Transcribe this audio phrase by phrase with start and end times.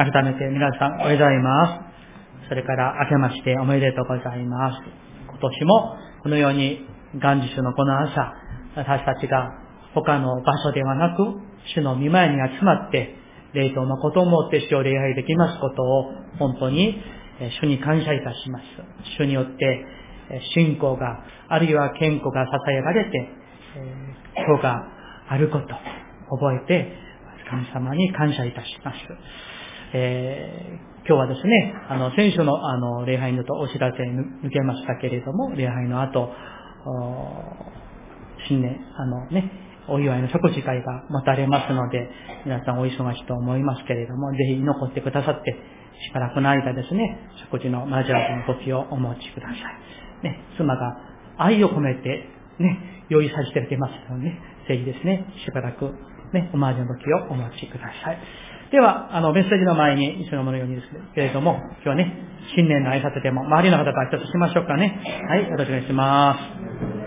[0.00, 1.92] 改めて皆さんおはようございま
[2.40, 2.48] す。
[2.48, 4.80] それから明けましておめでとうございます。
[5.28, 6.80] 今年もこのように
[7.12, 8.32] 元日のこの朝、
[8.76, 9.52] 私たちが
[9.92, 11.22] 他の場所ではなく、
[11.74, 13.14] 主の見舞いに集まって、
[13.52, 16.96] 霊道のことをもって主を礼拝できますことを本当に
[17.60, 18.64] 主に感謝いたします。
[19.18, 19.84] 主によって
[20.54, 23.28] 信仰が、あるいは健康が支えられて、
[24.48, 24.82] 今日が
[25.28, 25.66] あること、
[26.38, 26.96] 覚えて、
[27.50, 28.96] 神様に感謝いたします。
[29.92, 36.30] えー、今日はですね、あの、先週のあの、礼拝のとお知らせ抜けましたけれども、礼拝の後、
[38.48, 39.50] 新年、あのね、
[39.88, 42.08] お祝いの食事会が持たれますので、
[42.44, 50.24] 皆さんお忙しいと思いますけれども、ぜひ残ってくださって、しばらくの間ですね、食事のマジャーの時をお持ちください。
[50.24, 50.96] ね、妻が
[51.38, 52.28] 愛を込めて、
[52.58, 55.92] ね、用意させてくれますのでね、ぜひですね、しばらく、
[56.32, 58.18] ね、おマージの時をお持ちください。
[58.70, 62.14] では、あの、メッセージの前に一緒のものようにですけれども、今日はね、
[62.54, 65.00] 新年の挨拶でも、周りの方と挨拶しましょうかね。
[65.28, 66.38] はい、よろしくお願いしま
[66.96, 66.99] す。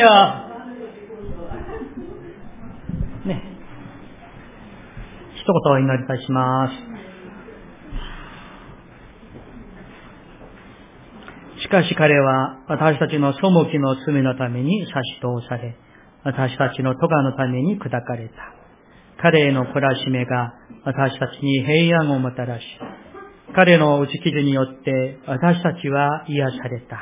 [0.00, 0.46] れでは、
[3.26, 3.42] ね、
[5.34, 6.74] 一言お祈りいたします。
[11.62, 13.40] しかし彼は私たちの背
[13.70, 15.76] きの罪のために差し通され、
[16.24, 18.34] 私たちの咎のために砕かれた。
[19.22, 20.54] 彼への懲らしめが
[20.86, 22.64] 私たちに平安をもたらし、
[23.54, 26.96] 彼の打ち切りによって私たちは癒された。
[26.96, 27.00] ア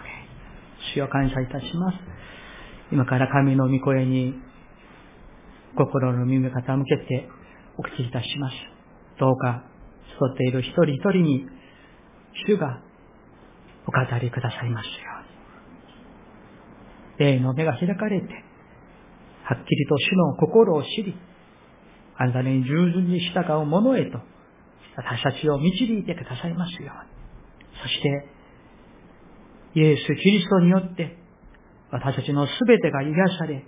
[0.00, 0.21] ーメン。
[0.94, 1.98] 主を感謝いたします。
[2.90, 4.34] 今から神の御声に
[5.76, 7.28] 心の耳を傾けて
[7.78, 8.54] お口いたします。
[9.18, 9.64] どうか、
[10.16, 11.46] 育っている一人一人に
[12.46, 12.82] 主が
[13.86, 14.92] お語りくださいますよ
[17.18, 17.32] うに。
[17.32, 18.26] 霊の目が開かれて、
[19.44, 21.16] はっきりと主の心を知り、
[22.16, 24.18] あなたに従順に従う者へと、
[24.96, 27.80] 私たちを導いてくださいますように。
[27.82, 28.28] そして、
[29.74, 31.16] イエス・キリストによって、
[31.90, 33.64] 私たちのすべてが癒され、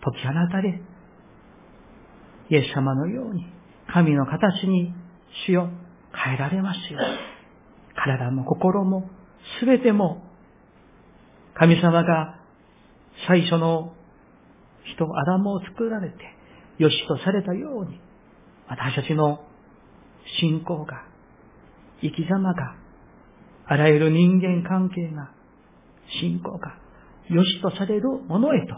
[0.00, 0.80] 解き放たれ、
[2.50, 3.46] イエス様のように、
[3.92, 4.94] 神の形に
[5.46, 5.70] 主よ
[6.12, 6.98] 変えられますよ。
[7.94, 9.10] 体も心も、
[9.60, 10.22] すべても、
[11.54, 12.38] 神様が
[13.26, 13.94] 最初の
[14.84, 16.16] 人、アダムを作られて、
[16.78, 18.00] 良しとされたように、
[18.68, 19.44] 私たちの
[20.40, 21.04] 信仰が、
[22.00, 22.76] 生き様が、
[23.68, 25.30] あらゆる人間関係が、
[26.20, 26.74] 信仰が、
[27.28, 28.74] 良しとされるものへと、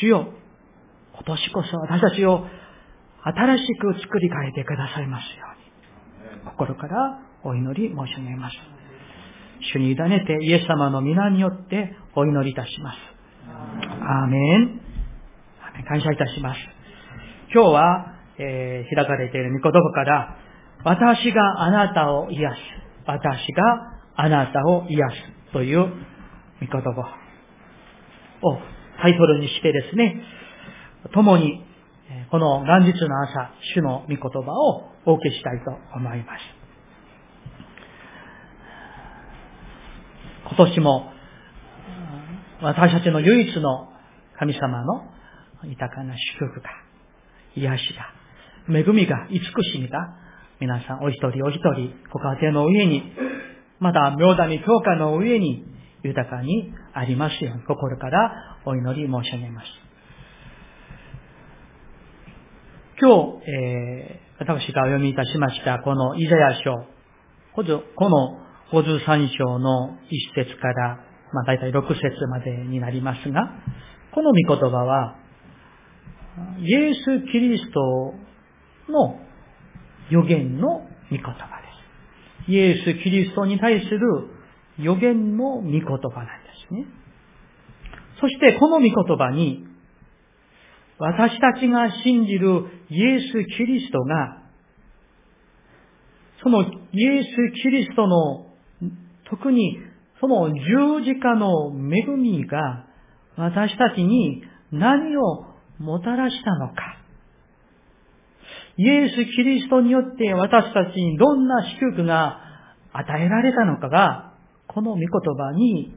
[0.00, 0.28] 主よ、
[1.14, 2.44] 今年こそ私たちを
[3.22, 5.46] 新しく作り変えてくださいますよ
[6.36, 8.56] うに、心からお祈り申し上げます。
[9.72, 12.98] 主に委ねてイエス様の皆によってお祈りいたします。
[14.02, 14.80] アーメン。
[15.88, 16.60] 感謝いたします。
[17.52, 20.36] 今日は、えー、開かれている御言葉から、
[20.84, 22.56] 私があなたを癒す。
[23.06, 25.86] 私があなたを癒すという御
[26.60, 27.16] 言葉
[28.42, 28.58] を
[29.00, 30.22] タイトルにしてですね、
[31.12, 31.64] 共に
[32.30, 36.40] この元日の朝、主の御言葉をお受けしたいと思います。
[40.46, 41.10] 今年も
[42.62, 43.88] 私たちの唯一の
[44.38, 45.04] 神様の
[45.64, 46.70] 豊かな祝福が、
[47.56, 47.94] 癒し
[48.68, 49.40] が、恵みが、慈
[49.72, 49.98] しみが、
[50.60, 53.12] 皆さんお一人お一人、ご家庭の上に
[53.80, 55.64] また、妙だに教科の上に
[56.02, 59.66] 豊かにありますように、心からお祈り申し上げます。
[63.00, 66.86] 今日、えー、私がお読みいたしました、このイザヤ書、
[67.54, 68.38] この
[68.72, 69.98] 53章の
[70.36, 70.96] 1節から、
[71.32, 73.50] まあ大体6節までになりますが、
[74.12, 75.16] この御言葉は、
[76.58, 78.14] イエス・キリスト
[78.92, 79.18] の
[80.10, 80.80] 予言の
[81.10, 81.34] 御言葉で
[81.68, 81.73] す
[82.48, 84.00] イエス・キリストに対する
[84.78, 86.00] 予言の御言葉なんで
[86.68, 86.86] すね。
[88.20, 89.66] そしてこの御言葉に、
[90.98, 94.42] 私たちが信じるイエス・キリストが、
[96.42, 98.46] そのイエス・キリストの、
[99.30, 99.78] 特に
[100.20, 102.86] その十字架の恵みが
[103.36, 105.46] 私たちに何を
[105.78, 106.93] もたらしたのか。
[108.76, 112.40] イエス・キリストによって私たちにどんな祝福が
[112.92, 114.32] 与えられたのかが、
[114.66, 115.94] この御言葉に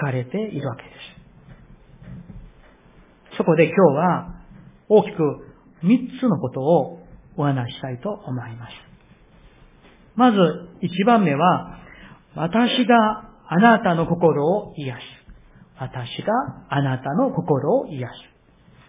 [0.00, 0.94] 書かれているわけです。
[3.36, 4.34] そこで今日は
[4.88, 5.16] 大きく
[5.82, 7.00] 三つのことを
[7.36, 8.72] お話したいと思います。
[10.16, 10.38] まず
[10.80, 11.80] 一番目は、
[12.36, 15.00] 私があなたの心を癒す。
[15.78, 16.32] 私が
[16.68, 18.14] あなたの心を癒す。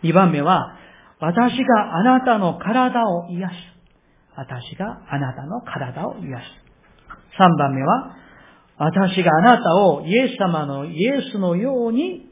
[0.04, 0.78] 二番目は、
[1.20, 3.54] 私があなたの体を癒す。
[4.36, 6.44] 私があなたの体を癒す。
[7.38, 8.16] 三番目は、
[8.78, 12.30] 私があなたをイエス様のイエスのように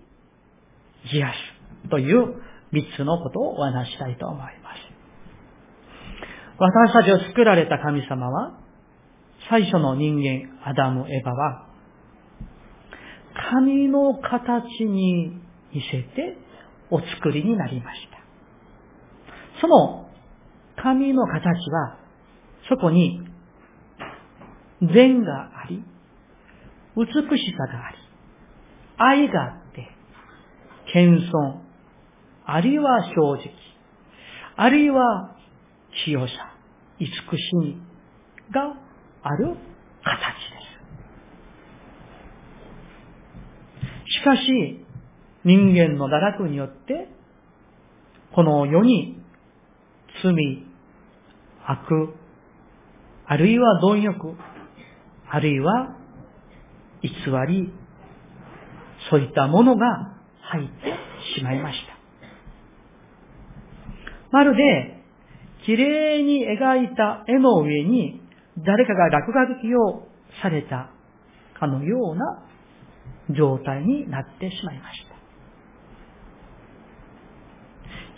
[1.12, 1.89] 癒す。
[1.89, 2.35] という
[2.71, 4.53] 三つのことをお話したいと思います。
[6.57, 8.59] 私たちを作られた神様は、
[9.50, 11.68] 最初の人間、アダム、エバは、
[13.51, 15.41] 神の形に
[15.74, 16.38] 似せて
[16.89, 18.12] お作りになりました。
[19.63, 20.10] その
[20.75, 21.98] 神の形は、
[22.68, 23.21] そこに
[24.81, 25.81] 善があり、
[26.98, 27.13] 美し
[27.57, 27.98] さがあり、
[28.98, 29.88] 愛があって、
[30.92, 31.62] 謙遜、
[32.45, 33.54] あるいは正直、
[34.57, 35.38] あるいは
[36.04, 36.27] 清さ、
[37.00, 37.77] 慈しみ
[38.51, 38.75] が
[39.21, 39.56] ある
[40.04, 40.57] 形で
[44.09, 44.18] す。
[44.19, 44.86] しかし、
[45.45, 47.07] 人間の堕落によって、
[48.36, 49.23] この世に
[50.24, 50.64] 罪、
[51.66, 52.16] 悪、
[53.25, 54.36] あるいは貪欲、
[55.30, 55.98] あるいは
[57.02, 57.10] 偽
[57.48, 57.74] り、
[59.10, 59.86] そういったものが
[60.42, 60.94] 入って
[61.38, 61.94] しまいました。
[64.31, 65.04] まるで、
[65.66, 68.22] 綺麗に描いた絵の上に
[68.58, 70.08] 誰かが落書きを
[70.42, 70.90] された
[71.60, 75.12] かのような状態になってしまいました。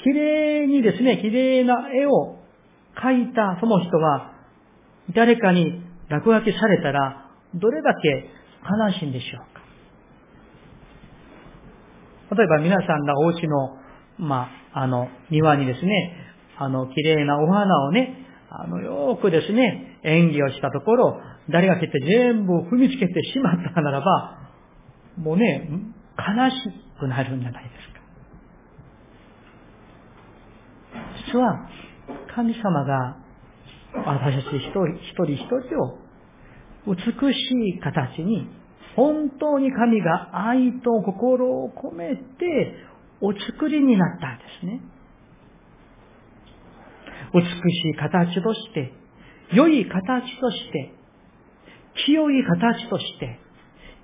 [0.05, 2.37] 綺麗にですね、綺麗な絵を
[2.95, 4.33] 描いたその人は、
[5.15, 8.29] 誰かに落書きされたら、どれだけ
[8.63, 8.69] 悲
[8.99, 9.61] しいんでしょうか。
[12.35, 13.79] 例えば皆さんがお家の、
[14.19, 16.13] まあ、あの、庭にですね、
[16.57, 21.19] あの、綺麗なお花をね、あの、よくですね、演技をしたところ、
[21.49, 24.37] 誰が来て全部踏みつけてしまったならば、
[25.17, 25.67] もうね、
[26.15, 26.69] 悲し
[26.99, 27.94] くなるんじゃないですか。
[31.35, 31.67] は、
[32.35, 33.17] 神様が
[34.05, 35.97] 私たち一人一人一人を
[36.87, 38.47] 美しい形に、
[38.95, 42.75] 本当に神が愛と心を込めて
[43.21, 44.81] お作りになったんですね。
[47.33, 48.93] 美しい形として、
[49.53, 50.93] 良い形として、
[52.05, 53.39] 清い形として、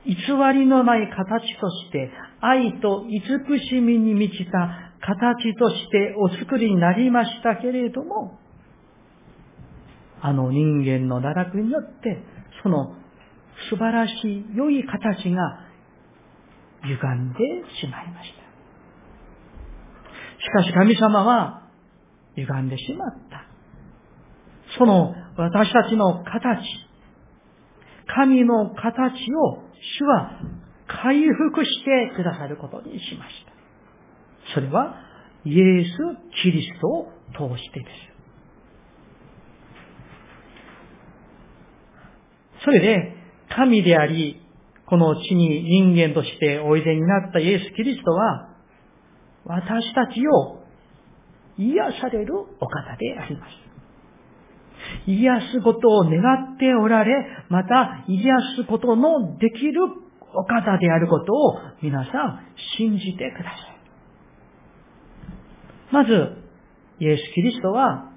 [0.06, 0.16] 偽
[0.54, 2.12] りのない形として、
[2.42, 8.40] 愛と慈しみに満ちた形としてお作りになりましたけれども、
[10.22, 12.24] あの人間の堕落によって、
[12.64, 12.96] その
[13.70, 15.66] 素晴らしい良い形が
[16.84, 17.40] 歪んで
[17.82, 18.42] しまいました。
[20.44, 21.70] しかし神様は
[22.36, 23.46] 歪んでしまった。
[24.78, 26.62] その私たちの形、
[28.08, 29.64] 神の形を
[30.00, 30.40] 主は
[30.88, 33.51] 回復してくださることにしました。
[34.54, 34.96] それは
[35.46, 35.90] イエス・
[36.44, 38.12] キリストを通してです。
[42.64, 43.16] それで、
[43.50, 44.40] 神であり、
[44.86, 48.50] この地に人間としておいでになったイエス・キリストは、
[49.46, 50.62] 私たちを
[51.58, 53.52] 癒されるお方であります。
[55.08, 56.22] 癒すことを願
[56.56, 57.14] っておられ、
[57.50, 59.82] また癒すことのできる
[60.34, 62.40] お方であることを皆さん
[62.78, 63.71] 信じてください。
[65.92, 66.12] まず、
[67.00, 68.12] イエス・キリストは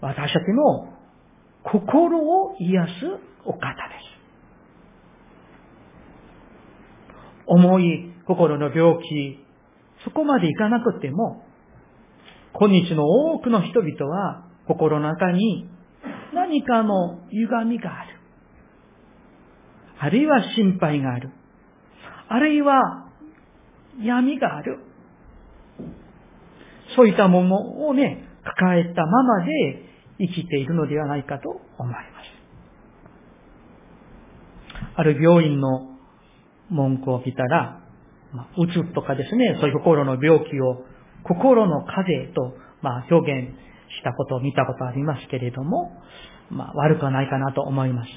[0.00, 0.92] 私たちの
[1.62, 2.90] 心を癒す
[3.44, 4.14] お方です。
[7.46, 9.38] 重い心の病気、
[10.04, 11.42] そこまでいかなくても、
[12.52, 15.68] 今日の多くの人々は心の中に
[16.32, 18.20] 何かの歪みがある。
[19.98, 21.30] あるいは心配がある。
[22.28, 23.08] あるいは
[24.00, 24.78] 闇がある。
[26.96, 29.50] そういったものをね、抱えたままで
[30.18, 32.04] 生きているのではないかと思います。
[34.96, 35.88] ある病院の
[36.70, 37.80] 文句を見たら、
[38.32, 40.84] まあ、うつとかですね、そういう心の病気を
[41.24, 43.50] 心の風と、まあ、表現
[43.98, 45.92] したことを見たことありますけれども、
[46.50, 48.10] まあ、悪くはないかなと思います。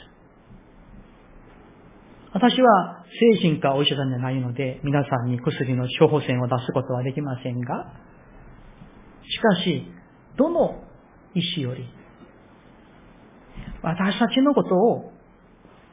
[2.34, 3.06] 私は
[3.42, 7.94] 精神科お医者さんじゃないので、皆さんに薬の処方箋を出すことはできませんが、
[9.30, 9.84] しかし、
[10.38, 10.82] どの
[11.34, 11.88] 医師より、
[13.82, 15.12] 私たちのことを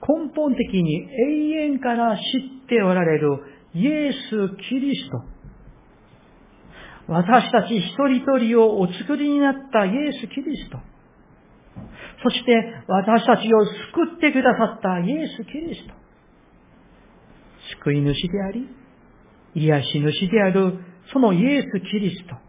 [0.07, 1.09] 根本的に
[1.53, 3.39] 永遠から知っておられる
[3.75, 5.23] イエス・キリスト。
[7.07, 10.79] 私たち一人一人をお作りになったイエス・キリスト。
[12.23, 15.95] そして私たちを救ってくださったイエス・キリスト。
[17.83, 18.69] 救い主であり、
[19.55, 20.79] 癒し主である
[21.13, 22.44] そのイエス・キリスト。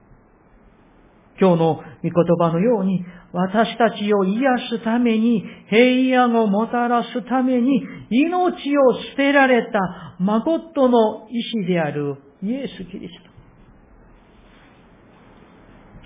[1.39, 4.39] 今日の御言葉のように、私たちを癒
[4.70, 13.30] すために、平安をもたらすために、命を捨てられた誠の意志であるイエス・キリスト。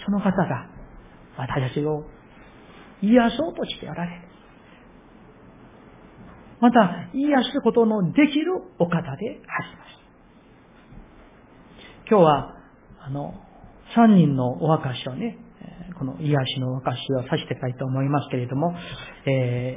[0.06, 0.70] その方が、
[1.38, 2.04] 私たちを
[3.02, 4.22] 癒そうとしておられる。
[6.60, 9.50] また、癒すことのできるお方であります。
[12.10, 12.56] 今日は、
[13.02, 13.36] あの、
[13.96, 15.38] 三人のお証をね、
[15.98, 18.74] この癒しのお証をさせてたいと思いますけれども、
[19.26, 19.76] え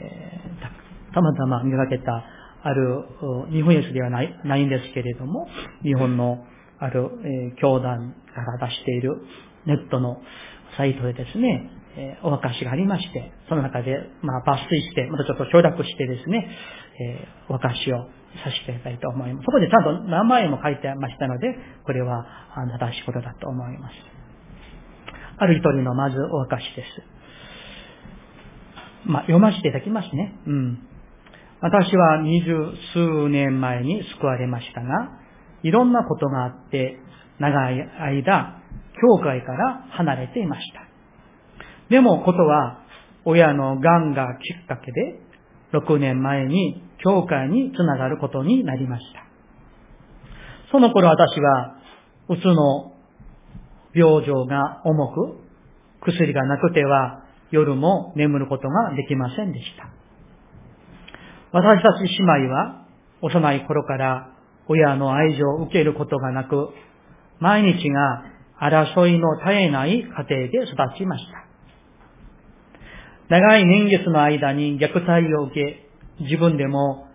[1.10, 2.24] ー、たまたま見かけた
[2.62, 3.04] ある、
[3.50, 5.48] 日本エではないないんですけれども、
[5.82, 6.44] 日本の
[6.78, 9.22] ある、えー、教団から出している
[9.66, 10.20] ネットの
[10.76, 16.48] サイトでですね、えー、お証がありまして、その中で、まあ、抜粋して、またちょっと承諾してですね、
[17.00, 18.06] えー、お証を
[18.44, 19.44] させていただきたいと思います。
[19.44, 22.26] そこでちゃんと名前も書いてましたので、これは
[22.78, 23.94] 正しいことだと思います。
[25.38, 27.02] ある一人のまずお証です。
[29.04, 30.34] まあ、読ませていただきますね。
[30.46, 30.78] うん。
[31.60, 32.54] 私は二十
[32.92, 35.18] 数年前に救われましたが、
[35.62, 36.98] いろんなことがあって、
[37.38, 38.62] 長い間、
[39.00, 40.86] 教会から離れていました。
[41.88, 42.80] でもことは、
[43.24, 45.20] 親の癌がきっかけで、
[45.72, 49.26] 6年前に教会につながることになりました。
[50.70, 51.76] その頃私は、
[52.28, 52.92] うつの
[53.94, 55.38] 病状が重く、
[56.00, 59.88] 薬がなくては夜も眠ることができませんでした。
[61.52, 62.86] 私たち姉妹は
[63.20, 64.32] 幼い頃から
[64.68, 66.70] 親の愛情を受けることがなく、
[67.40, 68.24] 毎日が
[68.60, 71.42] 争いの絶えない家庭で育ちました。
[73.28, 77.06] 長い年月の間に虐待を受け、自分でも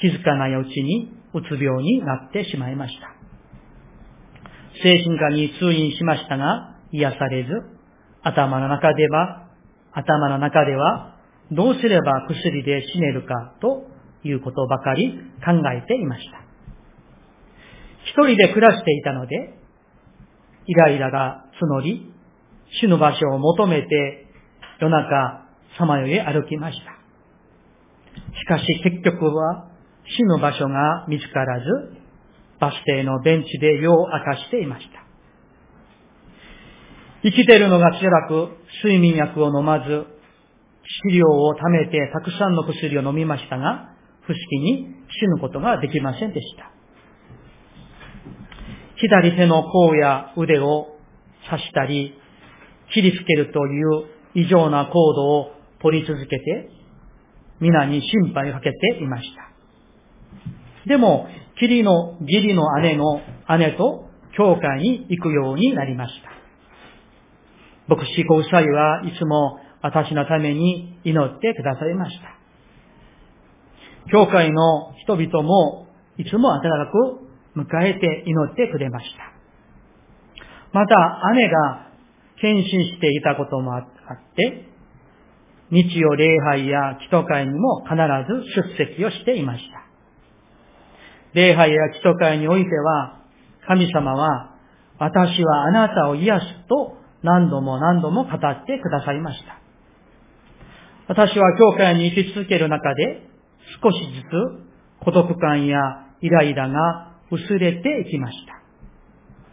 [0.00, 3.18] 気づかないうちにうつ病になってしまいました。
[4.82, 7.50] 精神科に通院しましたが、癒されず、
[8.22, 9.48] 頭の中では、
[9.92, 11.16] 頭の中では、
[11.50, 13.86] どうすれば薬で死ねるかと
[14.22, 16.38] いうことばかり考えていました。
[18.04, 19.54] 一人で暮らしていたので、
[20.66, 22.12] イライラが募り、
[22.80, 24.26] 死ぬ場所を求めて
[24.80, 25.46] 夜中、
[25.78, 26.97] さまよい歩きました。
[28.48, 29.68] しかし結局は
[30.16, 31.66] 死の場所が見つからず、
[32.58, 35.04] バス停のベンチで夜を明かしていました。
[37.22, 43.90] 生きてるのが辛く、睡眠薬を飲まず、治療を貯めてたくさんの薬を飲みましたが、
[44.22, 46.72] 不思議に死ぬことができませんでした。
[48.96, 50.96] 左手の甲や腕を
[51.50, 52.18] 刺したり、
[52.94, 55.52] 切りつけるという異常な行動を
[55.82, 56.77] 取り続けて、
[57.60, 60.88] 皆に心配をかけていました。
[60.88, 61.28] でも、
[61.60, 63.20] 義理の、義理の姉の
[63.58, 66.30] 姉と教会に行くようになりました。
[67.94, 72.38] 牧師ご夫妻はいつも私のために祈ってくださいました。
[74.10, 75.86] 教会の人々も
[76.16, 76.68] いつも温か
[77.54, 79.32] く迎えて祈ってくれました。
[80.72, 81.88] また姉が
[82.40, 83.84] 献身していたこともあっ
[84.36, 84.67] て、
[85.70, 89.88] 日曜礼拝や祈祷会にも必ず出席をしていました。
[91.34, 93.20] 礼拝や祈祷会においては、
[93.66, 94.54] 神様は、
[94.98, 99.60] 私はあなたを癒すと何度も何度も語ってくださいました。
[101.08, 103.28] 私は教会に生き続ける中で、
[103.82, 105.78] 少しずつ孤独感や
[106.20, 108.58] イライラが薄れていきました。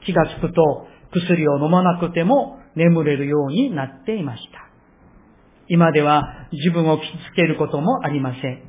[0.05, 4.64] 気がつくと薬を飲まなくても眠れるようになっていました。
[5.67, 8.61] 今では自分を傷つけることもありません。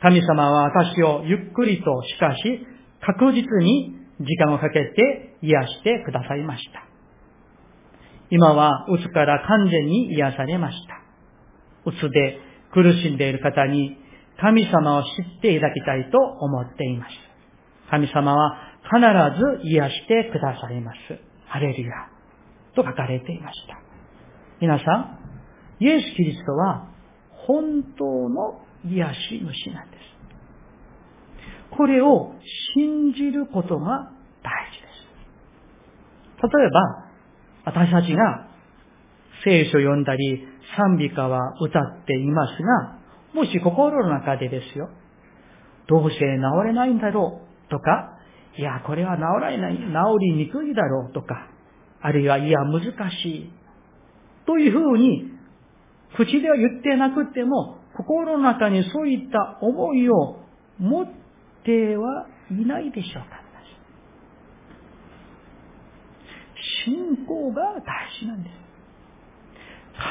[0.00, 2.66] 神様は私をゆっくりとしかし
[3.00, 6.84] 確実に時間をかけて癒してくださいました。
[8.30, 11.90] 今はうつから完全に癒されました。
[11.90, 12.38] うつで
[12.72, 13.96] 苦しんでいる方に
[14.40, 15.06] 神様を知
[15.38, 17.10] っていただきたいと思っています。
[17.90, 20.98] 神様は必ず癒してくださいます。
[21.46, 21.90] ハレルヤ
[22.74, 23.78] と書かれていました。
[24.60, 25.21] 皆さん、
[25.82, 26.86] イエス・キリストは
[27.46, 31.76] 本当の癒し主なんです。
[31.76, 32.34] これを
[32.76, 34.12] 信じることが
[34.44, 36.56] 大事です。
[36.56, 36.80] 例えば、
[37.64, 38.46] 私たちが
[39.44, 40.46] 聖書を読んだり、
[40.76, 42.98] 賛美歌は歌っていますが、
[43.34, 44.88] もし心の中でですよ、
[45.88, 46.24] どうせ治
[46.64, 48.18] れないんだろうとか、
[48.56, 49.82] いや、これは治らない、治
[50.20, 51.48] りにくいだろうとか、
[52.02, 53.52] あるいは、いや、難しい。
[54.46, 55.31] というふうに、
[56.16, 60.40] 口では言ってなくても、心の中にそういった思いを
[60.78, 61.06] 持っ
[61.64, 63.42] てはいないでしょうか。
[66.84, 67.82] 信仰が大
[68.20, 68.52] 事なんです。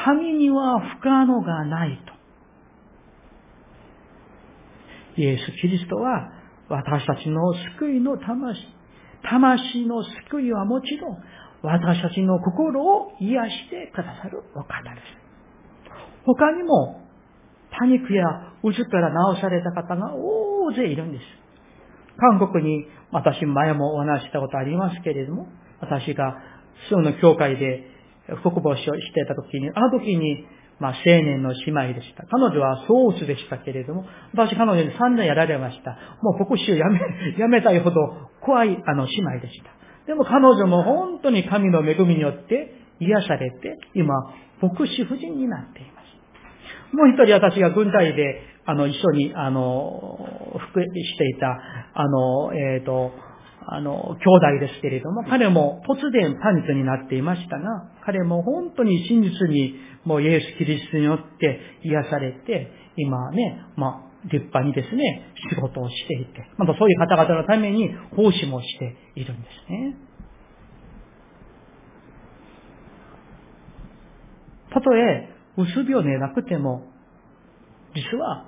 [0.04, 2.12] 神には不可能がないと。
[5.20, 6.32] イエス・キリストは
[6.68, 7.40] 私たちの
[7.78, 8.66] 救いの魂、
[9.28, 11.18] 魂の救いはもちろん
[11.62, 15.21] 私たちの心を癒してくださるお方です。
[16.24, 17.00] 他にも
[17.70, 18.24] パニックや
[18.62, 21.24] うつから治された方が大勢いるんです。
[22.18, 25.46] 韓国に私前もお話したことありますけれども、
[25.80, 26.36] 私が
[26.88, 27.84] スの教会で
[28.42, 30.46] 福母師をしていた時に、あの時に、
[30.78, 32.24] まあ、青年の姉妹でした。
[32.26, 35.96] 彼女はソースでしたけれども、私彼女に3年やられました。
[36.22, 37.00] もう牧師をやめ、
[37.38, 39.70] やめたいほど怖いあの姉妹でした。
[40.06, 44.14] でも彼女も本当に神の恵みによって癒されて、今、
[44.60, 45.91] 牧師夫人になっていま。
[46.92, 50.18] もう一人私が軍隊で、あの、一緒に、あの、
[50.70, 51.58] 服していた、
[51.94, 53.12] あの、えっ、ー、と、
[53.66, 69.96] あの、兄弟ですけれども、彼も突然パニックになっていましたが、彼も本当に真実にもうイエス・キリストによって癒されて、今ね、まあ、立派にですね、仕事をしていて、またそういう方々のために奉仕もしているんですね。
[74.72, 76.84] たとえ、うつ病でなくても、
[77.94, 78.46] 実は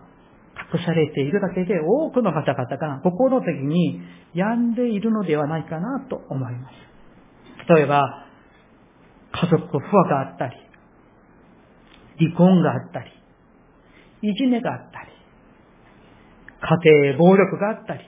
[0.73, 4.01] 隠されているだけで多くの方々が心的に
[4.35, 7.75] 病んでいるのではないかなと思います。
[7.77, 8.27] 例えば、
[9.33, 10.57] 家族不和があったり、
[12.19, 13.11] 離婚があったり、
[14.23, 15.15] いじめがあったり、
[16.85, 18.01] 家庭暴力があったり、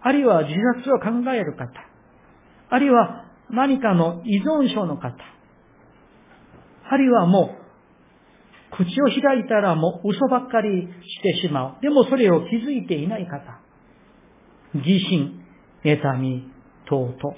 [0.00, 1.68] あるいは自殺を考える方、
[2.70, 5.14] あるいは何かの依存症の方、
[6.88, 7.61] あるいはもう
[8.76, 11.82] 口を開いたらもう嘘ばっかりしてしまう。
[11.82, 13.60] でもそれを気づいていない方。
[14.74, 15.44] 疑心、
[15.84, 16.50] 妬み、
[16.88, 17.36] 等々。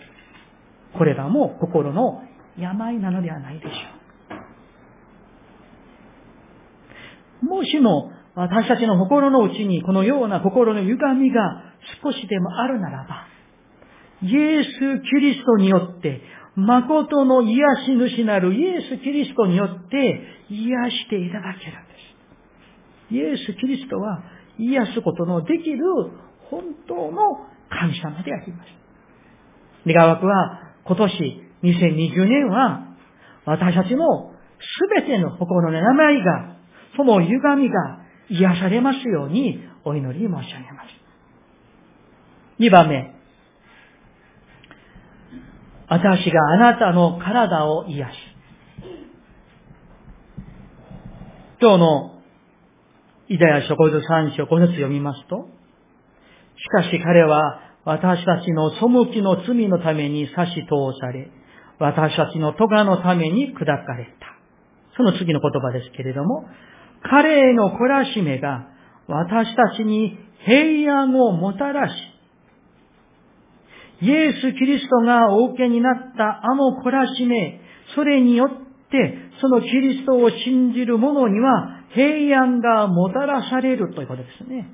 [0.97, 2.23] これらも心の
[2.57, 3.70] 病なのではないでしょ
[7.42, 7.47] う。
[7.47, 13.27] もしも私たちの心の内にこのような心の歪みが少しでもあるならば、
[14.23, 16.23] イエス・キリストによって
[16.57, 21.95] 誠の癒し主なるイエス・キリストによって癒していただけるんで
[23.11, 23.14] す。
[23.14, 24.23] イエス・キリストは
[24.59, 25.79] 癒すことのできる
[26.51, 28.69] 本当の神様であります。
[29.87, 32.95] 願わくは今年2020年は
[33.47, 36.57] 私たちのすべての心の病が、
[36.97, 40.88] その歪みが癒されますようにお祈り申し上げます。
[42.59, 43.13] 二番目、
[45.88, 48.16] 私があなたの体を癒し。
[51.61, 52.14] 今日の
[53.29, 55.49] イザヤ書53章5節読みますと、
[56.57, 61.31] しかし彼は私たちの背きの罪のために差し通され、
[61.79, 64.35] 私たちの咎のために砕かれた。
[64.97, 66.44] その次の言葉ですけれども、
[67.03, 68.68] 彼への懲らしめが
[69.07, 71.94] 私たちに平安をもたらし、
[74.05, 77.61] イエス・キリストがお受けになったあの懲らしめ、
[77.95, 78.49] それによっ
[78.90, 84.69] て、そのキリストを信じる者には平安がもたらされるということですね。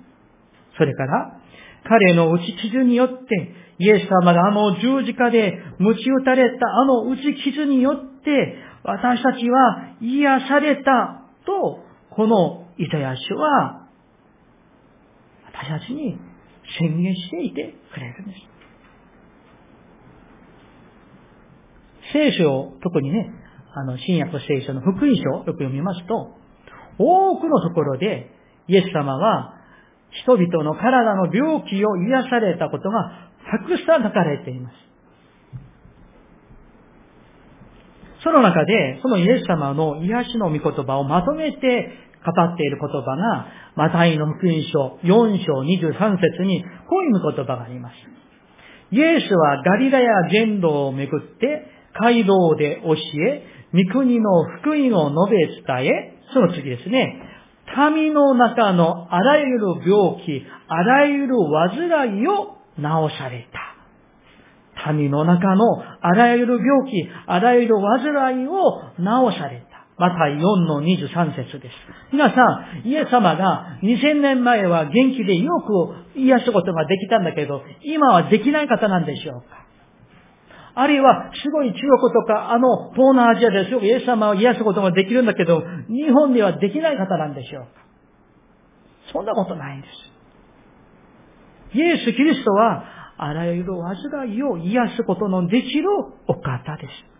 [0.77, 1.41] それから、
[1.85, 13.87] 彼の打ち傷によって、イエス様があの十字架で鞭打たれたあの打ち傷によって、私たちは癒されたと、このイザヤ書は、
[15.53, 16.19] 私たちに
[16.81, 18.50] 宣言していてくれるんです。
[22.13, 23.31] 聖書を、特にね、
[23.75, 26.35] あの、新約聖書の福音書をよく読みますと、
[26.99, 28.31] 多くのところで、
[28.69, 29.55] イエス様は、
[30.25, 34.75] 人々の体の病気を癒されたことがたくさん書かれています。
[38.23, 41.59] その中で、そのイエス様の癒しの御言葉をまとめて
[42.25, 43.47] 語っている言葉が、
[43.77, 47.95] マタイの福音書4章23節にこういう言葉があります。
[48.93, 57.27] イエスはガリラヤ言動をめぐって街道で教え、御国の福音を述べ伝え、その次ですね。
[57.95, 61.37] 民の中のあらゆる病気、あらゆる
[61.79, 64.93] 患いを治された。
[64.93, 65.65] 民の中の
[66.01, 69.71] あらゆる病気、あらゆる患いを治された。
[69.99, 71.75] マタイ4の23節です。
[72.11, 72.35] 皆さ
[72.83, 79.67] ん、イエス様が2000年前は元気でよく癒すことができたんだけど、今はできない方なんでしょうか？
[80.75, 87.67] あるいは、すごい中国とか、あの、東南アジアですごくイエス様を癒すことができるんだけど、日本ではできない方なんでしょう
[89.13, 89.93] そんなことないんです。
[91.77, 92.85] イエス・キリストは、
[93.17, 95.89] あらゆる煩いを癒すことのできる
[96.27, 97.11] お方です。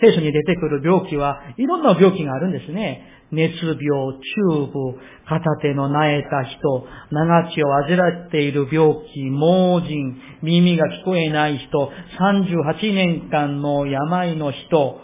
[0.00, 3.21] 聖書に出てくる病気はいろんな病気があるんですね。
[3.32, 11.90] 熱病、中部、片手の苗えた人、長血を患っている病気、盲人、耳が聞こえない人、
[12.20, 15.00] 38年間の病の人、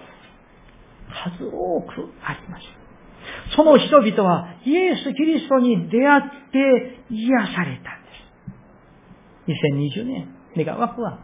[1.08, 2.64] 数多くあります。
[3.56, 8.04] その人々はイエス・キリストに出会って癒されたん
[9.46, 10.02] です。
[10.02, 10.28] 2020年、
[10.66, 11.20] 願わくは、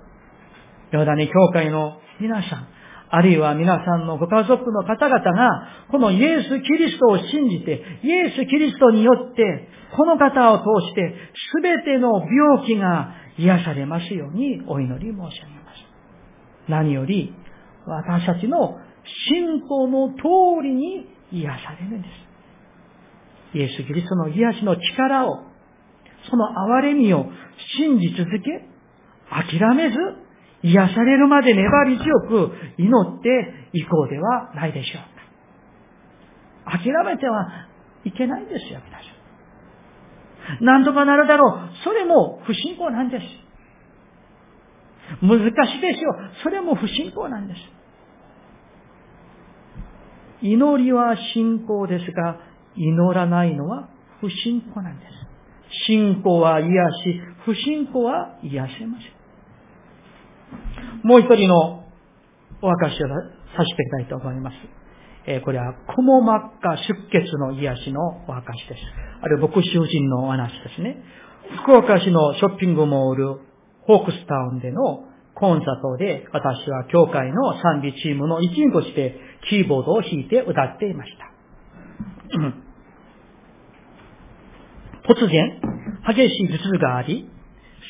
[0.90, 2.68] ヨダネ教会の皆さん、
[3.10, 11.14] あるいは皆さんのご家族の方々が、このイエス・キリストを信じて、イエス・キリストによって、この方を通して、
[11.54, 15.40] すべての病気が癒されますようにお祈り申し上げます。
[16.68, 17.32] 何より、
[17.86, 18.78] 私たちの
[19.28, 22.08] 信仰の通りに癒されるんで
[23.52, 23.58] す。
[23.58, 25.38] イエス・キリストの癒しの力を、
[26.28, 26.46] その
[26.78, 27.26] 憐れみを
[27.76, 28.68] 信じ続け、
[29.30, 29.96] 諦めず、
[30.64, 35.02] 癒されるまで粘り強く祈っていこうではないでしょう
[36.64, 36.78] か。
[36.78, 37.68] 諦めては
[38.04, 39.04] いけないんですよ、皆さ
[40.62, 40.64] ん。
[40.64, 41.70] 何とかなるだろう。
[41.84, 43.24] それも不信仰なんです。
[45.20, 46.16] 難しいですよ。
[46.42, 47.60] それも不信仰なんです。
[50.40, 52.38] 祈りは信仰ですが、
[52.74, 55.12] 祈らないのは不信仰なんです。
[55.86, 59.13] 信仰は癒し、不信仰は癒せません。
[61.02, 61.84] もう一人の
[62.62, 64.54] お証をさせていきたいと思います。
[65.26, 68.80] え、これは、くも膜下出血の癒しのお証です。
[69.22, 71.02] あるいは牧師夫人のお話ですね。
[71.62, 73.40] 福岡市のショッピングモール、
[73.82, 75.04] ホークスタウンでの
[75.34, 81.30] コンサートで、私は教会の賛美チームの一員としてキーボードを弾いて歌っていました。
[85.08, 85.60] 突然、
[86.06, 87.30] 激しい頭痛があり、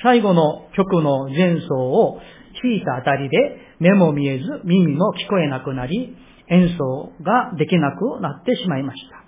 [0.03, 2.21] 最後の曲の前奏を
[2.65, 3.37] 聞いたあたりで
[3.79, 6.17] 目も見えず耳も聞こえなくなり
[6.49, 9.25] 演奏ができなくなってしまいました。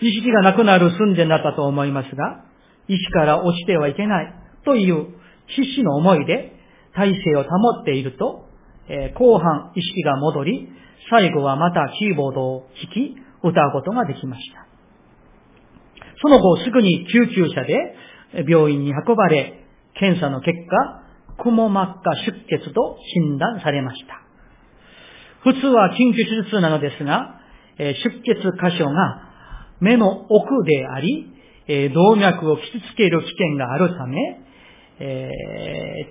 [0.00, 2.44] 意識がなくなる寸前だったと思いますが、
[2.88, 5.06] 意識から落ちてはいけないという
[5.46, 6.52] 必死の思いで
[6.94, 8.46] 体勢を保っていると、
[8.88, 10.68] えー、後半意識が戻り、
[11.10, 14.66] 最後はまたキーボードを弾き、歌うことができました。
[16.22, 17.96] その後すぐに救急車で
[18.48, 21.03] 病院に運ばれ、検査の結果、
[21.38, 24.20] くも膜下出血と診断されました。
[25.42, 27.40] 普通は緊急手術なのですが、
[27.78, 29.22] 出血箇所が
[29.80, 31.30] 目の奥であり、
[31.92, 34.40] 動脈を傷つける危険があるため、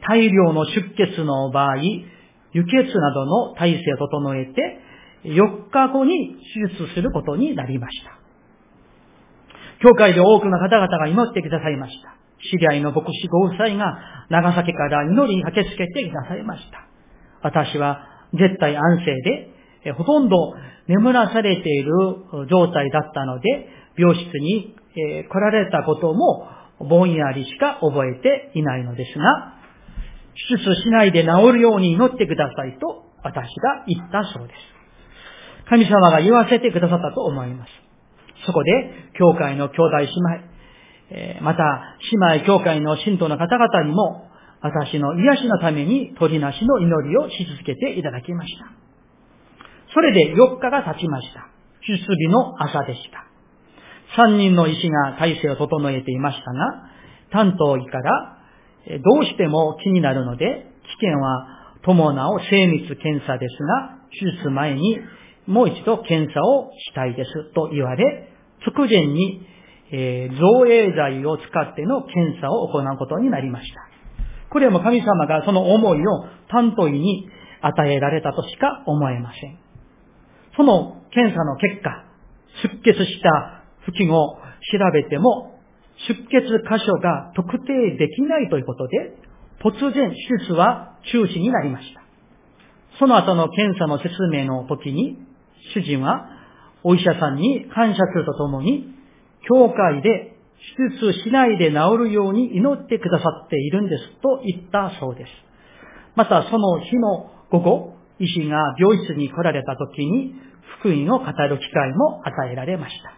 [0.08, 4.80] 大量の出血の場合、輸血などの体制を整えて、
[5.24, 6.36] 4日後に
[6.70, 8.20] 手術することになりました。
[9.82, 12.23] 教会で多くの方々が祈ってくださいました。
[12.52, 16.88] 知り合いの牧師ご夫妻が長崎から祈り駆けつけてくださいました。
[17.42, 19.22] 私は絶対安静
[19.84, 20.54] で、ほとんど
[20.88, 21.92] 眠らされている
[22.50, 26.48] 状態だったので、病室に来られたことも
[26.80, 29.54] ぼんやりしか覚えていないのですが、
[30.50, 34.60] 手術しないで治るように祈ってくださいと私が言ったそうです。
[35.70, 37.72] 神様が言わせてくださったと思います。
[38.46, 38.72] そこで、
[39.18, 40.53] 教会の兄弟姉妹、
[41.42, 41.98] また、
[42.30, 44.28] 姉妹教会の信徒の方々にも、
[44.62, 48.66] 私の癒しのために鳥なしの祈りをし続けていただきました。
[49.94, 51.48] それで4日が経ちました。
[51.86, 53.28] 出日の朝でした。
[54.24, 56.90] 3人の医師が体制を整えていましたが、
[57.32, 58.38] 担当医から、
[59.04, 60.68] どうしても気になるので、
[61.00, 61.48] 危険は
[61.84, 65.00] 伴う精密検査ですが、手術前に
[65.48, 68.30] もう一度検査をしたいですと言われ、
[68.66, 69.46] 直前に
[69.96, 73.80] えー、造影剤を使っての検査を行うことになりました。
[74.50, 77.30] これも神様がその思いを担当医に
[77.62, 79.60] 与えられたとしか思えません。
[80.58, 82.06] その検査の結果、
[82.64, 84.40] 出血した付近を調
[84.94, 85.60] べても、
[86.08, 89.16] 出血箇所が特定できないということで、
[89.64, 92.02] 突然手術は中止になりました。
[92.98, 95.20] その後の検査の説明の時に、
[95.76, 96.30] 主人は
[96.84, 99.03] お医者さんに感謝するとともに、
[99.48, 100.38] 教会で
[100.78, 105.30] 手術しないで治るように祈ってくださっているんですと言ったそうです。
[106.16, 110.36] またその日の午後、医師が病室に来られた時に
[110.80, 113.14] 福音を語る機会も与えられました。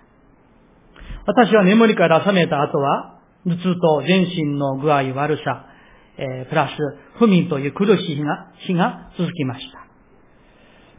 [1.27, 5.65] 私は眠りから覚めた後は、頭痛と全身の具合悪さ、
[6.17, 6.71] えー、プラス
[7.19, 9.85] 不眠という苦しい日が日が続きました。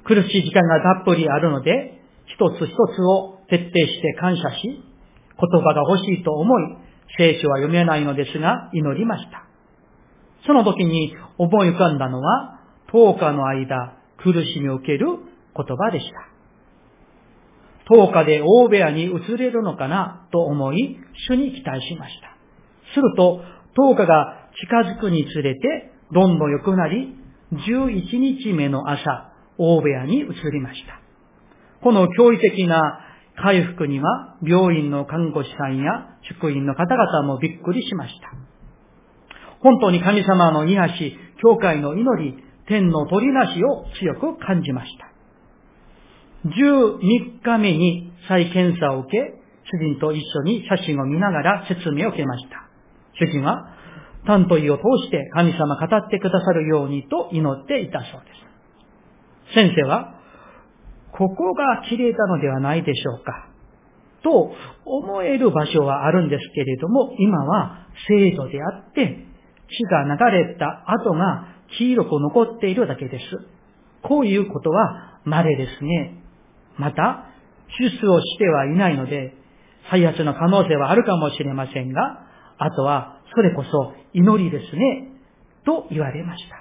[0.04, 4.82] 苦しい時間がたっぷりあるので、一つ一つを徹底して感謝し、
[5.40, 6.62] 言葉が欲しいと思い、
[7.18, 9.44] 聖書は読めないのですが、祈りました。
[10.46, 12.61] その時に思い浮かんだのは、
[12.92, 16.37] 10日の間、苦しみを受ける言葉でした。
[17.94, 22.37] 10日で大部屋に移れるのかなと思い、主に期待しました。
[22.94, 23.42] すると、
[23.77, 27.14] 10日が近づくにつれて、どんどん良くなり、
[27.53, 31.01] 11日目の朝、大部屋に移りました。
[31.83, 33.01] この驚異的な
[33.37, 38.33] 回復には、病院の看護師さんや職員の方々もびっくりしました。
[39.61, 45.07] 本当に神様の癒し、教会の祈り、天の取りなしを強く感じました。
[46.46, 49.16] 13日目に再検査を受け、
[49.64, 52.68] 主人と一緒に写真を見ながら説明を受けました。
[53.18, 53.75] 主人は、
[54.27, 58.27] 担当医を通して神様語ってくださるようにと祈っていたそうで
[59.51, 59.55] す。
[59.55, 60.15] 先生は、
[61.16, 63.48] ここが切れたのではないでしょうか。
[64.22, 64.52] と
[64.85, 69.24] 思える場所はあるんですけれども、今は制度であって、
[69.68, 71.48] 血が流れた跡が
[71.79, 73.24] 黄色く残っているだけです。
[74.02, 76.22] こういうことは稀ですね。
[76.76, 77.26] また、
[77.79, 79.35] 手術をしてはいないので、
[79.90, 82.26] 再発の可能性はあるかもしれませんが、
[82.59, 85.12] あとは、それこそ祈りですね、
[85.64, 86.57] と言われました。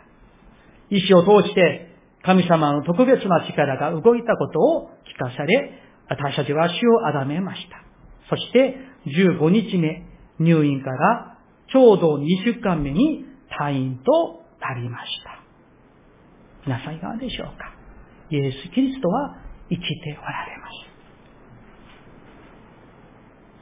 [0.89, 1.84] 意志を通して
[2.25, 7.83] 神様の特別な力が動いたことを聞かされ、私たちは死をあだめました。
[8.29, 10.03] そして15日目、
[10.39, 11.37] 入院から
[11.71, 13.25] ちょうど2週間目に
[13.59, 15.39] 退院となりました。
[16.65, 17.53] 皆さんいかがでしょうか？
[18.31, 19.37] イエス・キリストは
[19.69, 19.85] 生きて
[20.19, 20.67] おられま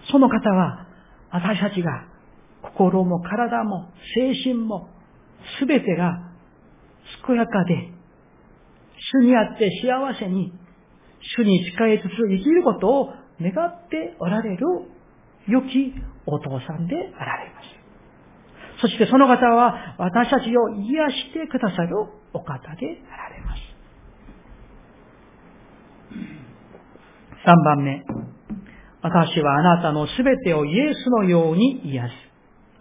[0.07, 0.11] す。
[0.11, 0.87] その方は
[1.31, 2.07] 私たちが
[2.61, 4.87] 心も体も精神も
[5.59, 6.31] すべてが
[7.27, 7.92] 健やかで
[9.13, 10.51] 主にあって幸せに
[11.37, 14.65] 主に仕えつつ生きることを願っておられる
[15.47, 15.93] 良き
[16.25, 17.83] お父さんであられます。
[18.81, 21.95] そしてその方は私たちを癒してくださる
[22.33, 23.61] お方であられます。
[27.45, 28.03] 3番目。
[29.01, 32.11] 私はあなたのすべてをイエスのように癒す。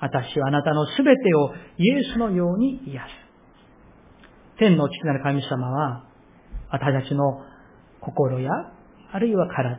[0.01, 3.09] 私はあなたのすべてをイエスのように癒す。
[4.59, 6.05] 天の父なる神様は、
[6.73, 7.43] 私たちの
[8.01, 8.51] 心や、
[9.13, 9.79] あるいは体、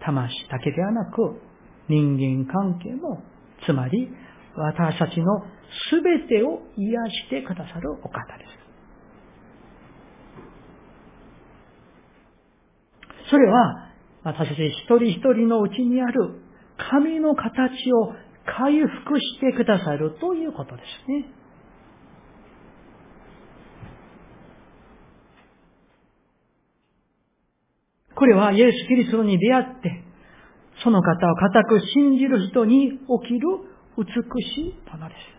[0.00, 1.40] 魂だけではなく、
[1.88, 3.20] 人間関係も、
[3.66, 4.08] つまり、
[4.54, 5.42] 私たちの
[5.90, 8.44] すべてを癒してくださるお方で
[13.26, 13.30] す。
[13.30, 13.90] それは、
[14.22, 16.40] 私たち一人一人のうちにある
[16.90, 18.14] 神の形を
[18.46, 21.37] 回復してくださるということですね。
[28.18, 30.02] これはイエス・キリストに出会って、
[30.82, 33.46] その方を固く信じる人に起きる
[33.96, 34.04] 美
[34.42, 35.38] しいものです。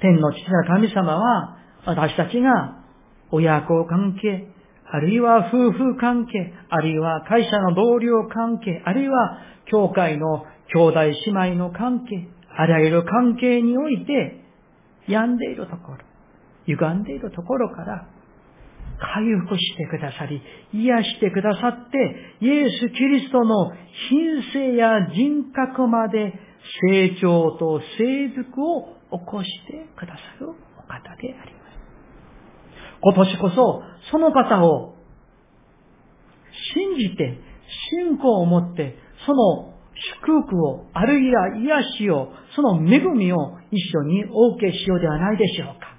[0.00, 2.84] 天の父な神様は、私たちが
[3.30, 4.48] 親子関係、
[4.90, 14.42] あるいは夫婦関係、あるいは会社の同僚関係、あるいは教会の兄弟姉妹の関係、あらゆる関係において、
[15.06, 15.98] 病んでいるところ、
[16.66, 18.06] 歪んでいるところから、
[19.00, 21.98] 回復してくださり、癒してくださって、
[22.40, 23.72] イエス・キリストの
[24.10, 26.34] 品性や人格まで
[26.90, 31.70] 成長と成熟を起こしてくださるお方であります。
[33.02, 34.94] 今年こそ、その方を
[36.74, 37.38] 信じて、
[37.90, 39.72] 信仰を持って、その
[40.22, 45.89] 祝福を、あるいは癒しを、その恵みを一緒にお受けしようではないでしょうか。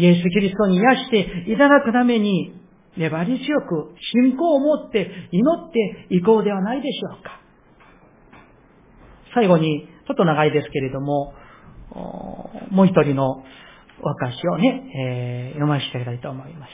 [0.00, 2.54] イエス・キリストに癒していただくために、
[2.96, 7.40] 粘り強く信仰を持って祈っていこうではないでしょうか。
[9.34, 11.34] 最後に、ちょっと長いですけれども、
[12.70, 13.30] もう一人の
[14.02, 16.70] お菓子をね、えー、読ませていただきたいと思います。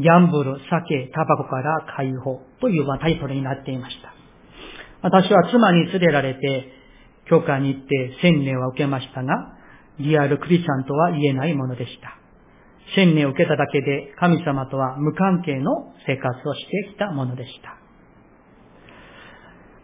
[0.00, 4.14] ギャンブル、酒、タバコから解放というタイトルになっていました。
[5.02, 6.72] 私は妻に連れられて、
[7.28, 9.57] 教会に行って洗礼は受けましたが、
[9.98, 12.18] リアルクリスチャンとは言えないものでした。
[12.94, 17.76] 洗礼を受けただけで神様とは無関係の生活をしてきたものでした。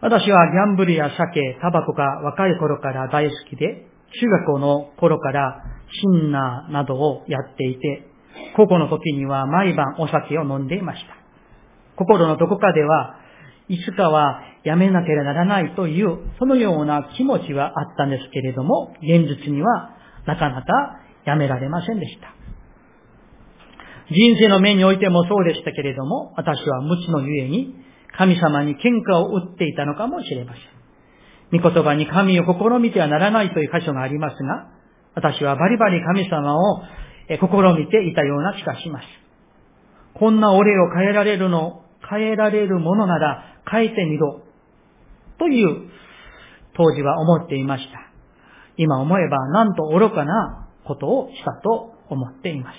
[0.01, 3.87] 私はギャンブルや酒、タバコが若い頃から大好きで、
[4.21, 8.07] 中学校の頃からシンナーなどをやっていて、
[8.55, 11.15] 高校の時には毎晩お酒を飲んでいました。
[11.95, 13.15] 心のどこかでは、
[13.67, 19.94] いつかはやめなければならないという、そのような気持ちはあったんですけれども、現実には
[20.25, 22.33] なかなかやめられませんでした。
[24.11, 27.75] 人生の面においてもそうでしたけれども、私は無知のゆえに、
[28.17, 31.61] 神様に喧嘩を打っていたのかもしれません。
[31.61, 34.71] 御言葉に神を試みてはならないという箇所がありますが、
[35.15, 36.81] 私はバリバリ神様を
[37.29, 37.37] 試
[37.77, 39.05] みていたような気がします。
[40.13, 44.41] こんな俺を変えられるの、変えられるものなら変えてみろ。
[45.39, 45.89] という
[46.75, 48.04] 当時は思っていました。
[48.77, 52.77] 今思えばなんと愚かなことをしたと思っています。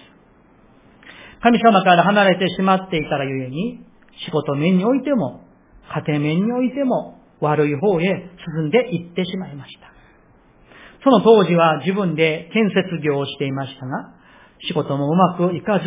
[1.42, 3.84] 神様から離れてしまっていたらゆえに、
[4.24, 5.42] 仕事面においても、
[6.06, 9.92] 家庭面においても、悪い方へ進んでいってしまいました。
[11.04, 14.14] その当時は自分で建設業をしていましたが、
[14.66, 15.84] 仕事もうまくいかず、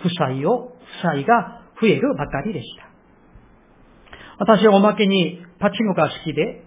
[0.00, 2.88] 負債を、負債が増えるばかりでした。
[4.38, 6.64] 私はおまけにパチンコが好きで、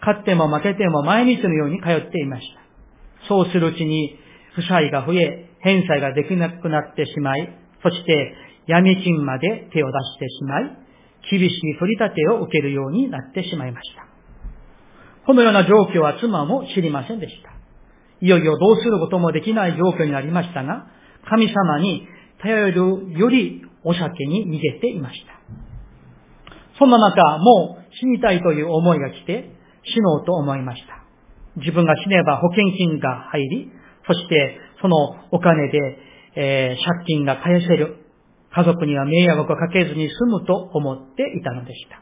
[0.00, 3.28] 勝っても負けても毎日のように通っていました。
[3.28, 4.16] そうするうちに
[4.54, 8.34] 負債が増え、返済ができなくなってしまい、そして
[8.66, 10.86] 闇金まで手を出してしまい、
[11.30, 14.06] 厳しい取り立てを受けるようになってしまいました。
[15.26, 17.50] このような状況は妻も知りませんでした。
[18.20, 20.86] いよいよどうすることもできない状況になりましたが、
[21.28, 22.06] 神様に
[22.40, 25.36] 頼るよりお酒に逃げていました。
[26.78, 29.55] そんな中、もう死にたいという思いが来て、
[29.86, 31.04] 死のうと思いました。
[31.56, 33.72] 自分が死ねば保険金が入り、
[34.06, 34.96] そしてその
[35.30, 38.04] お金でえー、借金が返せる。
[38.52, 42.00] 家族には迷惑をかけずに済むと思っていたのでした。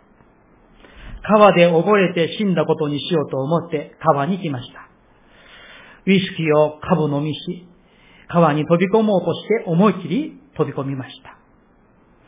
[1.23, 4.89] 川で溺れて死んだことにしようと思って川に来ました。
[6.07, 7.67] ウイスキーを株飲みし、
[8.29, 11.39] 川に飛び込もうとして思い切り飛び込みました。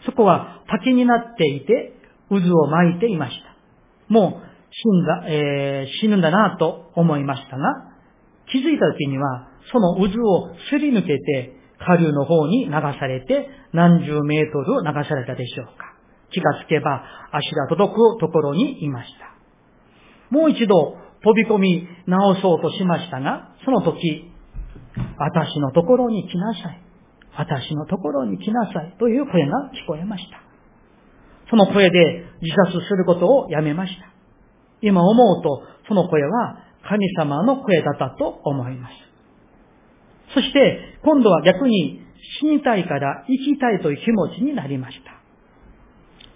[0.06, 1.92] そこは滝になっていて、
[2.28, 3.56] 渦を巻いていました。
[4.08, 7.96] もう死んだ、えー、死ぬんだなと思いましたが、
[8.50, 15.94] 気づいた時には、その渦をすり抜けて下流の方に流されて何十メートル流されたでしょうか。
[16.30, 17.02] 気がつけば
[17.32, 19.34] 足が届くところにいました。
[20.30, 24.30] もう一度飛び込み直そうとしましたが、その時、
[25.18, 26.82] 私のところに来なさい。
[27.36, 28.96] 私のところに来なさい。
[28.98, 30.40] という声が聞こえました。
[31.50, 34.15] その声で自殺することをやめました。
[34.86, 38.94] 今思うと、その声は神様の声だったと思います。
[40.34, 42.00] そして、今度は逆に
[42.40, 45.16] 死にたいから生きたいという気持ちになりました。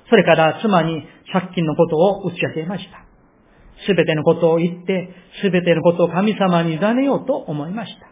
[0.08, 3.04] それから妻に借金のことを打ち明けました。
[3.86, 5.10] すべてのことを言って、
[5.42, 8.10] すべてのことを神様に委ねようと思いました。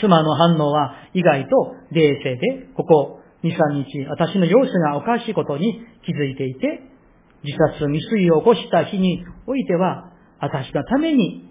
[0.00, 2.40] 妻の反応は意外と冷静で、
[2.74, 6.82] ここ2、3日、私の様子がおかしいことに気づいていて、
[7.42, 11.50] 自殺未遂を起こした日においては、私のために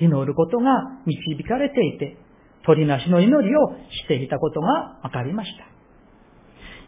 [0.00, 2.16] 祈ることが導かれていて、
[2.64, 5.64] 鳥なしの祈りをしていたことが分かりました。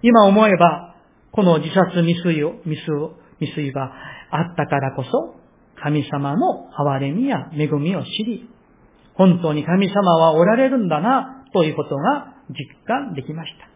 [0.03, 0.95] 今思えば、
[1.33, 3.93] この自殺未遂を、未遂を未遂が
[4.31, 5.37] あったからこそ、
[5.83, 8.49] 神様の憐れみや恵みを知り、
[9.15, 12.57] 本当に神様はおられるんだな、ということが実
[12.87, 13.76] 感できました。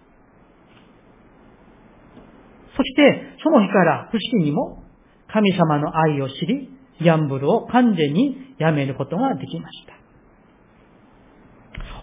[2.76, 4.82] そして、その日から不思議にも、
[5.32, 9.94] 神様の愛を知り、ギャンブルを完全にやめることができました。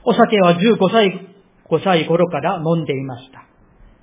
[0.03, 1.27] お酒は15歳、
[1.69, 3.45] 5歳頃から飲んでいました。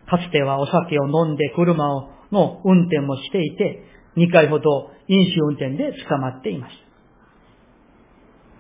[0.07, 3.85] かつてはお酒を飲んで車をの運転もしていて、
[4.17, 6.77] 2回ほど飲酒運転で捕まっていまし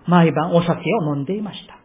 [0.07, 0.11] た。
[0.11, 1.79] 毎晩お酒を飲んでいました。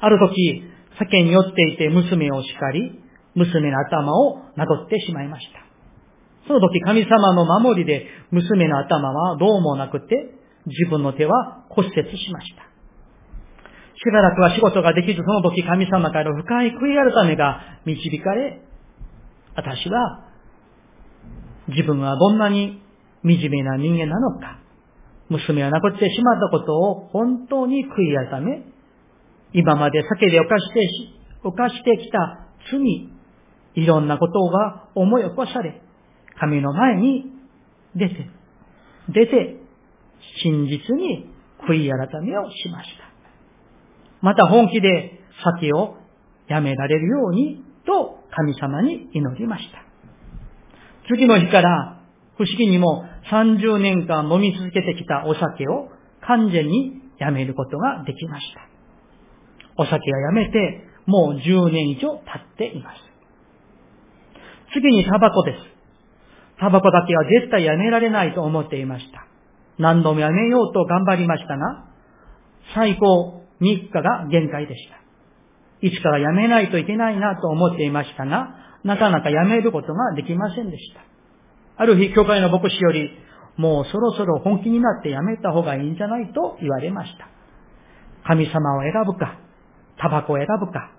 [0.00, 0.62] ある時、
[0.98, 3.00] 酒に酔っていて娘を叱り、
[3.34, 5.68] 娘の頭を殴ってしまいました。
[6.46, 10.34] その時神様の守りで娘の頭はどうもなくて、
[10.66, 12.68] 自分の手は骨折しました。
[14.00, 18.62] しばらくは仕事ができず、その時神様から深い悔い改めが導かれ、
[19.56, 20.24] 私は
[21.68, 22.80] 自分はどんなに
[23.24, 24.60] 惨めな人間なのか、
[25.28, 28.62] 娘は亡くしてしまったことを本当に悔い改め、
[29.52, 30.80] 今まで酒で犯して
[31.42, 33.17] 犯してきた罪、
[33.74, 35.80] いろんなことが思い起こされ、
[36.38, 37.24] 神の前に
[37.94, 38.30] 出て、
[39.08, 39.56] 出て、
[40.42, 41.30] 真実に
[41.68, 43.08] 悔い改めをしました。
[44.20, 45.96] また本気で酒を
[46.48, 49.84] やめられるようにと神様に祈りました。
[51.08, 52.02] 次の日から
[52.36, 55.88] 不思議にも30年間飲み続けてきたお酒を
[56.26, 58.68] 完全にやめることができました。
[59.76, 63.07] お酒はやめてもう10年以上経っています。
[64.72, 65.58] 次にタバコです。
[66.58, 69.26] タバコだけは絶対やめられないと思っていました。
[69.78, 71.84] 何度もやめようと頑張りましたが、
[72.74, 74.98] 最高3日が限界でした。
[75.86, 81.00] いつからやめないといけないなと思っていましたが、なかなかやめることができませんでした。
[81.80, 83.10] ある日、教会の牧師より、
[83.56, 87.28] もうそろそろ本気になってやめた方がいいんじゃないと言われました。
[88.24, 89.38] 神様を選ぶか、
[89.98, 90.92] タバコを選ぶか、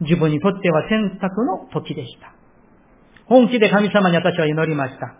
[0.00, 2.41] 自分にとっては選択の時でした。
[3.32, 5.14] 本気で神様に私は祈りました。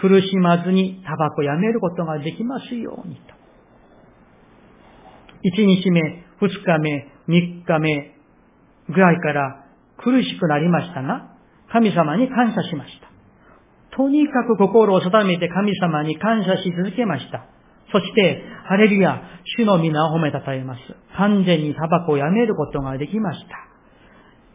[0.00, 3.22] 苦しまずにタバコやめることができますようにと。
[5.60, 8.16] 1日目、2日目、3日目
[8.88, 9.66] ぐらいから
[9.98, 11.36] 苦しくなりましたが、
[11.70, 13.96] 神様に感謝しました。
[13.96, 17.46] とにかく心を定めて神様に感謝し続けました。
[17.92, 19.22] そして、ハレルヤ、
[19.58, 20.80] 主の皆を褒めたたえます。
[21.16, 23.73] 完全にタバコをやめることができました。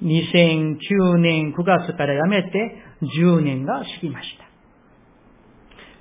[0.01, 2.81] 2009年9月からやめて
[3.21, 4.49] 10年が過ぎました。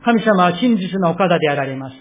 [0.05, 1.97] 神様は真実なお方であられます。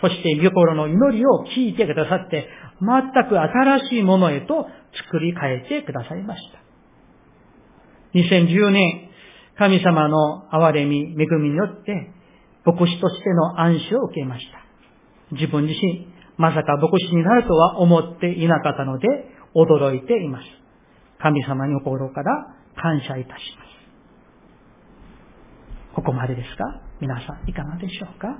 [0.00, 2.48] そして御心の祈りを聞いてくださって、
[2.80, 4.66] 全く新しいものへと
[5.10, 6.58] 作り変えてくださいました。
[8.18, 9.08] 2010年、
[9.56, 12.10] 神様の憐れみ、恵みによって、
[12.64, 14.62] 牧師としての安心を受けました。
[15.32, 19.06] 自分自身、まさか牧師になるとは思っていなかったので、
[19.54, 20.61] 驚いています。
[21.22, 23.68] 神様に心から感謝いたします。
[25.94, 26.64] ここまでですか？
[27.00, 28.38] 皆さん、いかがでしょうか？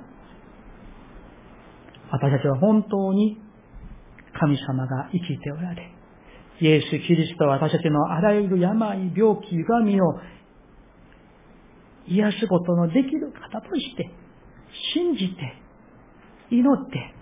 [2.11, 3.39] 私たちは本当に
[4.39, 5.91] 神様が生きておられ、
[6.59, 10.19] イエス・キリストは私たちのあらゆる病、病気、歪みを
[12.07, 14.11] 癒すことのできる方として、
[14.93, 15.61] 信じて、
[16.51, 17.13] 祈って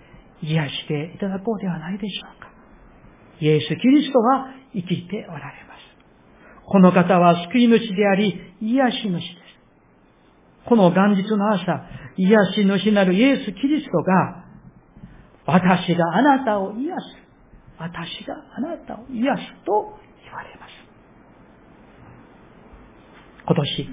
[0.42, 2.51] 癒していただこうではないでしょうか？
[3.40, 5.82] イエス・キリストは生きておられます。
[6.66, 9.52] この方は救い主であり、癒し主です。
[10.66, 11.82] この元日の朝、
[12.16, 14.44] 癒し主なるイエス・キリストが、
[15.44, 17.02] 私があなたを癒す。
[17.78, 20.72] 私があなたを癒すと言われます。
[23.44, 23.88] 今年、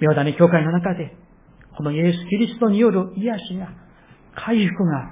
[0.00, 1.14] 妙だね教会の中で、
[1.76, 3.68] このイエス・キリストによる癒しが、
[4.34, 5.10] 回復が、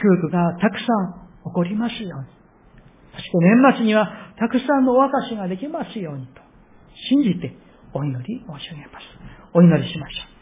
[0.00, 2.35] 祝福がたくさん起こりますように。
[3.16, 4.08] そして年末には
[4.38, 6.40] たくさんのお渡しができますようにと
[7.08, 7.56] 信じて
[7.94, 9.04] お祈り申し上げます。
[9.54, 10.35] お祈りしましょう。